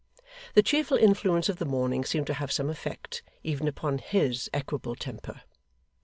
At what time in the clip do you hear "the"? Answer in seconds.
0.55-0.63, 1.57-1.65